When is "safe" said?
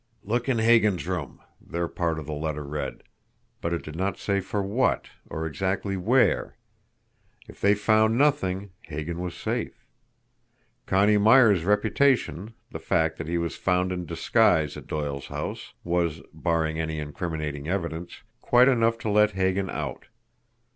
9.35-9.85